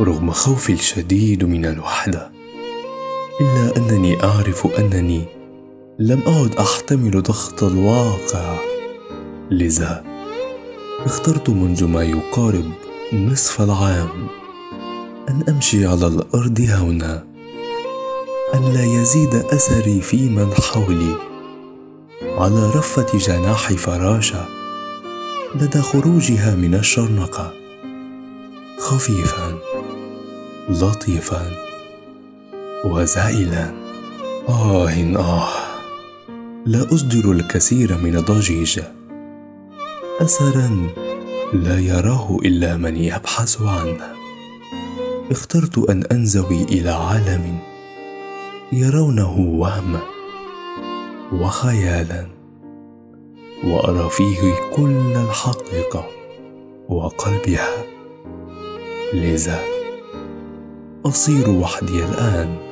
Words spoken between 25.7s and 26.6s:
خروجها